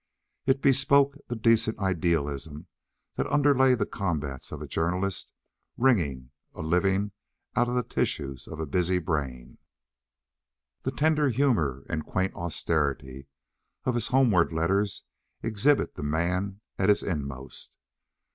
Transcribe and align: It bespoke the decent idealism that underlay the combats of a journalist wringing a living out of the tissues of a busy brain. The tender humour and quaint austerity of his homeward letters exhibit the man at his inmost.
It 0.47 0.63
bespoke 0.63 1.13
the 1.27 1.35
decent 1.35 1.77
idealism 1.77 2.65
that 3.17 3.27
underlay 3.27 3.75
the 3.75 3.85
combats 3.85 4.51
of 4.51 4.59
a 4.59 4.65
journalist 4.67 5.31
wringing 5.77 6.31
a 6.55 6.63
living 6.63 7.11
out 7.55 7.69
of 7.69 7.75
the 7.75 7.83
tissues 7.83 8.47
of 8.47 8.59
a 8.59 8.65
busy 8.65 8.97
brain. 8.97 9.59
The 10.81 10.89
tender 10.91 11.29
humour 11.29 11.85
and 11.87 12.03
quaint 12.03 12.33
austerity 12.33 13.27
of 13.83 13.93
his 13.93 14.07
homeward 14.07 14.51
letters 14.51 15.03
exhibit 15.43 15.93
the 15.93 16.01
man 16.01 16.61
at 16.79 16.89
his 16.89 17.03
inmost. 17.03 17.75